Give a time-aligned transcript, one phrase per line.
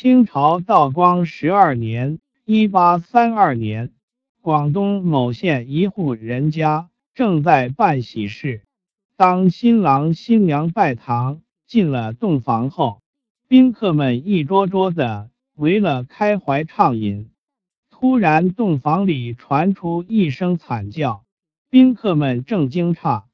[0.00, 3.90] 清朝道光十二年（一八三二年），
[4.40, 8.62] 广东某县一户人家正在办喜事，
[9.16, 13.00] 当新郎新娘拜堂进了洞房后，
[13.48, 17.30] 宾客们一桌桌的围了开怀畅饮。
[17.90, 21.24] 突然，洞房里传出一声惨叫，
[21.70, 23.24] 宾客们正惊诧，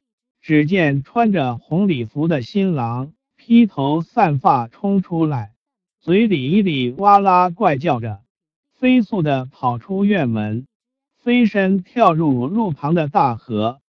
[0.41, 5.54] 只见穿着红礼服的新郎披头散发冲出来。
[6.05, 8.21] 嘴里里哇啦怪叫着，
[8.75, 10.67] 飞速的跑出院门，
[11.17, 13.81] 飞身跳入路旁的大河。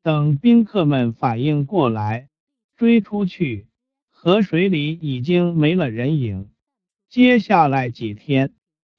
[0.00, 2.28] 等宾客们反应过来，
[2.76, 3.66] 追出去，
[4.10, 6.50] 河水里已经没了人影。
[7.08, 8.52] 接下来几天，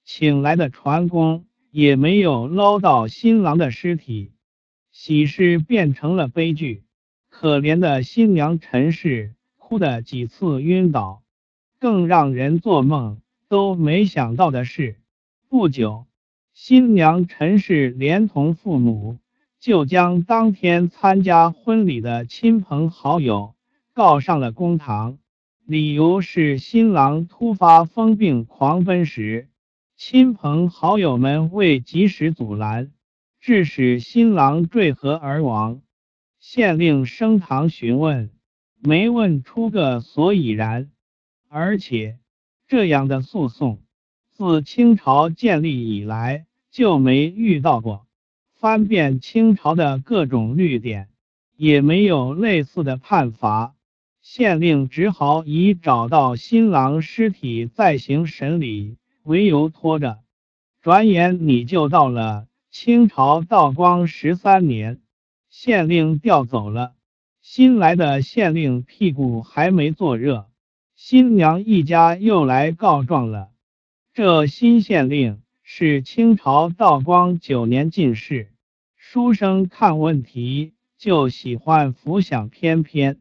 [0.03, 4.33] 请来的船工也没有捞到新郎的尸体，
[4.91, 6.83] 喜事变成了悲剧。
[7.29, 11.23] 可怜的新娘陈氏哭得几次晕倒。
[11.79, 14.95] 更让人做梦都没想到的是，
[15.47, 16.05] 不久，
[16.53, 19.19] 新娘陈氏连同父母
[19.59, 23.53] 就将当天参加婚礼的亲朋好友
[23.93, 25.17] 告上了公堂，
[25.65, 29.47] 理由是新郎突发疯病狂奔时，
[29.95, 32.91] 亲朋好友们未及时阻拦，
[33.39, 35.81] 致使新郎坠河而亡。
[36.39, 38.29] 县令升堂询问，
[38.81, 40.89] 没问出个所以然。
[41.59, 42.19] 而且，
[42.67, 43.79] 这样的诉讼
[44.29, 48.05] 自清朝建立以来就没遇到过。
[48.53, 51.09] 翻遍清朝的各种律典，
[51.55, 53.73] 也没有类似的判罚。
[54.21, 60.19] 县令只好以找到新郎尸体再行审理为由拖着。
[60.83, 65.01] 转眼你就到了清朝道光十三年，
[65.49, 66.93] 县令调走了，
[67.41, 70.47] 新来的县令屁股还没坐热。
[70.99, 73.49] 新娘一家又来告状了。
[74.15, 78.49] 这新县令是清朝道光九年进士，
[78.95, 83.19] 书生看问题就喜欢浮想翩翩。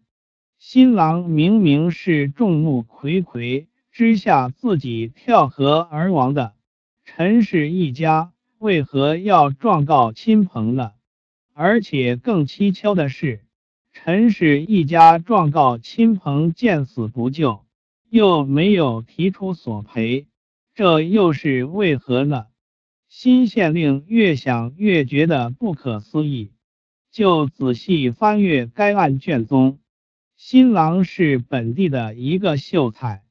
[0.56, 6.54] 新郎明明是众目睽睽之下自己跳河而亡的，
[7.04, 10.92] 陈氏一家为何要状告亲朋呢？
[11.53, 13.44] 而且更蹊跷的是，
[13.92, 17.66] 陈氏一家状告亲朋见死不救。
[18.16, 20.27] 又没有提出索赔，
[20.75, 22.47] 这又是为何呢？
[23.09, 26.50] 新县令越想越觉得不可思议，
[27.12, 29.81] 就仔细翻阅该案卷宗。
[30.34, 33.22] 新郎是本地的一个秀才，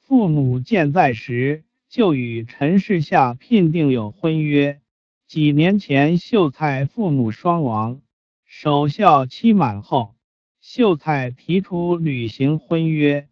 [0.00, 4.80] 父母健在时就与陈氏下聘定有婚约。
[5.28, 8.02] 几年前，秀才父母双亡，
[8.44, 10.16] 守孝期满后，
[10.60, 13.28] 秀才提出履行婚约。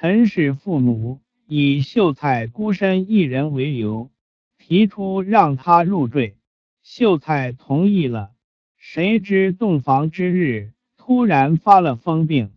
[0.00, 4.10] 陈氏父母以秀才孤身一人为由，
[4.58, 6.36] 提出让他入赘。
[6.82, 8.32] 秀才同意了。
[8.76, 12.50] 谁知洞房之日，突然发了疯病。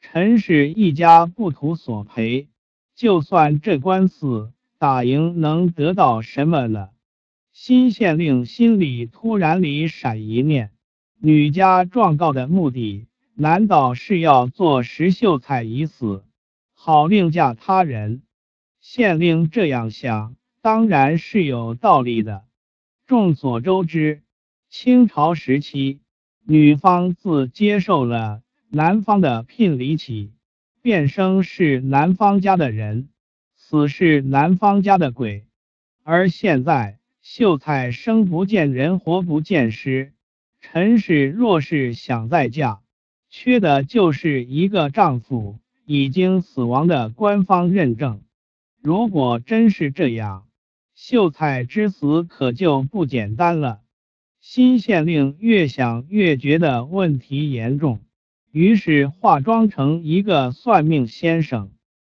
[0.00, 2.48] 陈氏一家不图索赔，
[2.96, 6.90] 就算这官司打赢，能得到什么了？
[7.52, 10.72] 新县令心里突然里闪一念：
[11.20, 13.06] 女家状告的目的。
[13.36, 16.24] 难道是要做石秀才已死，
[16.72, 18.22] 好另嫁他人？
[18.80, 22.44] 县令这样想，当然是有道理的。
[23.06, 24.22] 众所周知，
[24.68, 26.00] 清朝时期，
[26.46, 30.32] 女方自接受了男方的聘礼起，
[30.80, 33.08] 便生是男方家的人，
[33.56, 35.44] 死是男方家的鬼。
[36.04, 40.12] 而现在，秀才生不见人，活不见尸。
[40.60, 42.82] 陈氏若是想再嫁，
[43.36, 48.22] 缺的就是一个丈夫已经死亡的官方认证。
[48.80, 50.46] 如果真是这样，
[50.94, 53.80] 秀才之死可就不简单了。
[54.38, 57.98] 新县令越想越觉得问题严重，
[58.52, 61.72] 于是化妆成一个算命先生，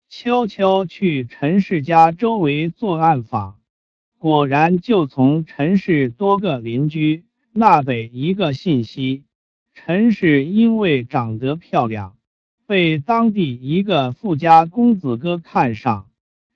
[0.09, 3.59] 悄悄去陈氏家周围做暗访。
[4.17, 9.23] 果然，就从陈氏多个邻居那得一个信息。
[9.73, 12.17] 陈氏因为长得漂亮，
[12.67, 16.07] 被当地一个富家公子哥看上。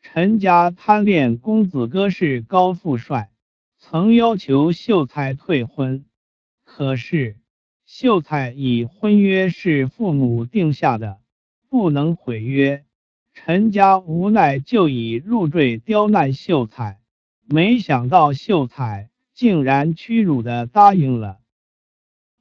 [0.01, 3.31] 陈家贪恋公子哥是高富帅，
[3.79, 6.05] 曾要求秀才退婚。
[6.63, 7.37] 可是
[7.85, 11.19] 秀才以婚约是父母定下的，
[11.69, 12.83] 不能毁约。
[13.33, 16.99] 陈家无奈就以入赘刁难秀才，
[17.47, 21.39] 没想到秀才竟然屈辱的答应了。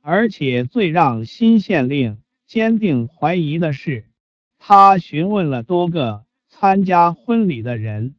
[0.07, 4.05] 而且最让新县令坚定怀疑的是，
[4.59, 8.15] 他询问了多个参加婚礼的人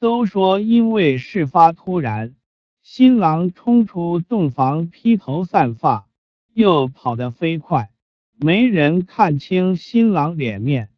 [0.00, 2.34] 都说，因为事发突然，
[2.82, 6.08] 新郎冲出洞房披头散发，
[6.54, 7.90] 又跑得飞快，
[8.36, 10.88] 没人看清新郎脸面。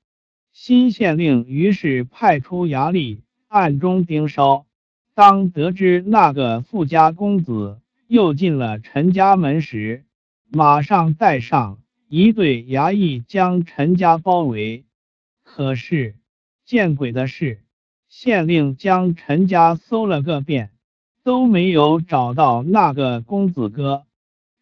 [0.52, 4.64] 新县令于是派出衙吏暗中盯梢。
[5.12, 10.04] 当得知那个富家公子又进了陈家门时，
[10.52, 14.84] 马上带上一队衙役将陈家包围。
[15.44, 16.16] 可是
[16.64, 17.62] 见鬼的是，
[18.08, 20.70] 县令将陈家搜了个遍，
[21.22, 24.04] 都没有找到那个公子哥。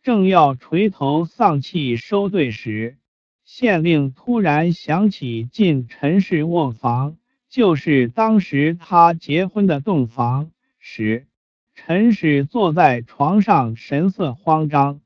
[0.02, 2.98] 正要垂头丧气收队时，
[3.44, 7.16] 县令突然想起进陈氏卧房。
[7.48, 11.26] 就是当时他结婚的洞房时，
[11.74, 15.00] 陈氏坐在床上，神色慌张。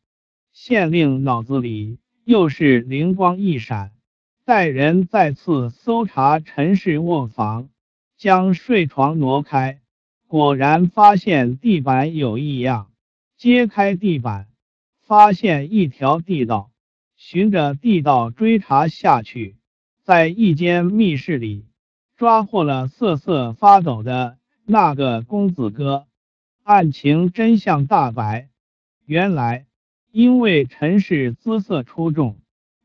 [0.52, 3.92] 县令脑子里又是灵光一闪，
[4.44, 7.70] 带人再次搜查陈氏卧房，
[8.18, 9.80] 将睡床挪开，
[10.26, 12.90] 果然发现地板有异样。
[13.38, 14.46] 揭开地板，
[15.00, 16.70] 发现一条地道，
[17.16, 19.56] 循着地道追查下去，
[20.04, 21.66] 在一间密室里。
[22.14, 26.06] 抓获了瑟瑟发抖的那个公子哥，
[26.62, 28.48] 案情真相大白。
[29.06, 29.66] 原来，
[30.12, 32.36] 因为陈氏姿色出众，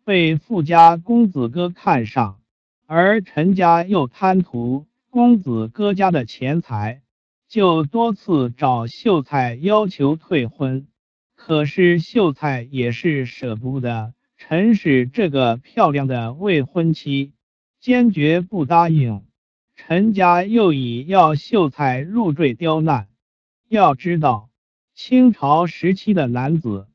[0.06, 2.40] 被富家公子哥看上，
[2.86, 7.02] 而陈家又贪图公子哥家的钱财，
[7.50, 10.88] 就多次找秀才要求退婚。
[11.36, 17.34] 可是秀才也是舍不得陈氏这个漂亮的未婚妻，
[17.82, 19.26] 坚决不答应。
[19.76, 23.10] 陈家又以要秀才入赘刁难。
[23.68, 24.50] 要知道，
[24.96, 26.88] 清朝时期的男子，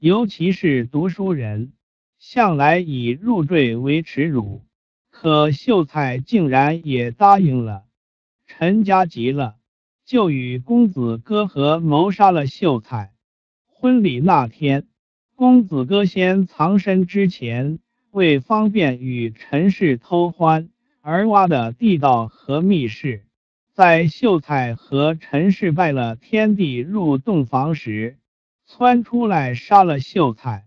[0.00, 1.74] 尤其是读书人，
[2.18, 4.62] 向来以入赘为耻辱。
[5.10, 7.84] 可秀才竟然也答应了。
[8.46, 9.56] 陈家急了，
[10.06, 13.12] 就与公子哥合谋杀了秀才。
[13.66, 14.86] 婚礼那天，
[15.36, 17.78] 公子哥先藏身之前，
[18.10, 20.70] 为方便与陈氏偷欢。
[21.02, 23.26] 而挖的地道和密室，
[23.74, 28.16] 在秀才和陈氏拜了天地入洞房时，
[28.72, 30.64] 窜出来杀了秀才，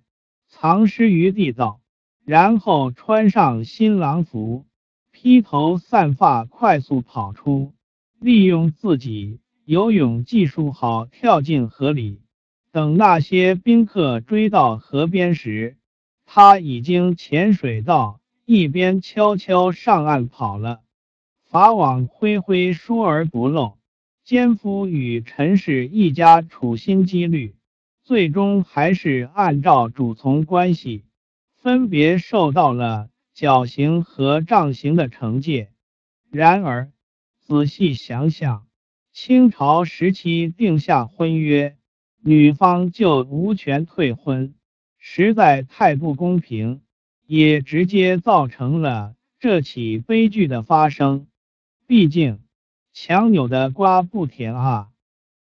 [0.49, 1.79] 藏尸于地道，
[2.25, 4.65] 然后穿上新郎服，
[5.13, 7.73] 披头散发，快速跑出，
[8.19, 12.19] 利用自己游泳技术好，跳进河里。
[12.73, 15.77] 等那些宾客追到河边时，
[16.25, 18.19] 他已经潜水到。
[18.45, 20.81] 一边悄悄上岸跑了，
[21.45, 23.77] 法网恢恢，疏而不漏。
[24.25, 27.55] 奸夫与陈氏一家处心积虑，
[28.03, 31.05] 最终还是按照主从关系，
[31.55, 35.71] 分别受到了绞刑和杖刑的惩戒。
[36.29, 36.91] 然而，
[37.39, 38.67] 仔细想想，
[39.11, 41.77] 清朝时期定下婚约，
[42.21, 44.53] 女方就无权退婚，
[44.97, 46.81] 实在太不公平。
[47.25, 51.27] 也直接造成了这起悲剧的发生。
[51.87, 52.41] 毕竟，
[52.91, 54.91] 强扭的瓜不甜啊。